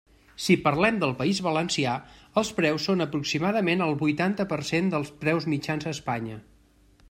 [0.43, 1.91] Si parlem del País Valencià,
[2.41, 6.45] els preus són aproximadament el huitanta per cent dels preus mitjans a Espanya.